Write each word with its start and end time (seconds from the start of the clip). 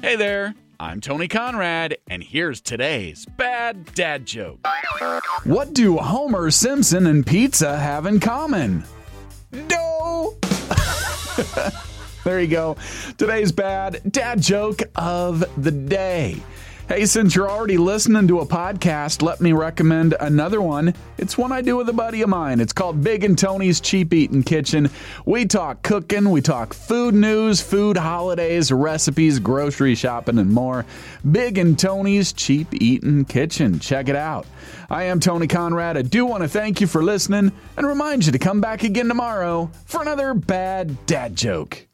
Hey 0.00 0.14
there, 0.14 0.54
I'm 0.78 1.00
Tony 1.00 1.26
Conrad, 1.26 1.98
and 2.08 2.22
here's 2.22 2.60
today's 2.60 3.26
bad 3.36 3.92
dad 3.94 4.26
joke. 4.26 4.64
What 5.42 5.74
do 5.74 5.96
Homer 5.96 6.52
Simpson 6.52 7.08
and 7.08 7.26
pizza 7.26 7.76
have 7.76 8.06
in 8.06 8.20
common? 8.20 8.84
Dough! 9.66 10.36
there 12.24 12.40
you 12.40 12.46
go. 12.46 12.76
Today's 13.16 13.50
bad 13.50 14.00
dad 14.08 14.40
joke 14.40 14.82
of 14.94 15.44
the 15.60 15.72
day. 15.72 16.36
Hey, 16.88 17.04
since 17.04 17.36
you're 17.36 17.50
already 17.50 17.76
listening 17.76 18.26
to 18.28 18.40
a 18.40 18.46
podcast, 18.46 19.20
let 19.20 19.42
me 19.42 19.52
recommend 19.52 20.14
another 20.20 20.62
one. 20.62 20.94
It's 21.18 21.36
one 21.36 21.52
I 21.52 21.60
do 21.60 21.76
with 21.76 21.90
a 21.90 21.92
buddy 21.92 22.22
of 22.22 22.30
mine. 22.30 22.60
It's 22.60 22.72
called 22.72 23.04
Big 23.04 23.24
and 23.24 23.36
Tony's 23.36 23.78
Cheap 23.78 24.14
Eating 24.14 24.42
Kitchen. 24.42 24.88
We 25.26 25.44
talk 25.44 25.82
cooking, 25.82 26.30
we 26.30 26.40
talk 26.40 26.72
food 26.72 27.14
news, 27.14 27.60
food 27.60 27.98
holidays, 27.98 28.72
recipes, 28.72 29.38
grocery 29.38 29.96
shopping, 29.96 30.38
and 30.38 30.50
more. 30.50 30.86
Big 31.30 31.58
and 31.58 31.78
Tony's 31.78 32.32
Cheap 32.32 32.68
Eating 32.72 33.26
Kitchen. 33.26 33.80
Check 33.80 34.08
it 34.08 34.16
out. 34.16 34.46
I 34.88 35.04
am 35.04 35.20
Tony 35.20 35.46
Conrad. 35.46 35.98
I 35.98 36.02
do 36.02 36.24
want 36.24 36.42
to 36.42 36.48
thank 36.48 36.80
you 36.80 36.86
for 36.86 37.04
listening 37.04 37.52
and 37.76 37.86
remind 37.86 38.24
you 38.24 38.32
to 38.32 38.38
come 38.38 38.62
back 38.62 38.82
again 38.82 39.08
tomorrow 39.08 39.70
for 39.84 40.00
another 40.00 40.32
bad 40.32 41.04
dad 41.04 41.36
joke. 41.36 41.87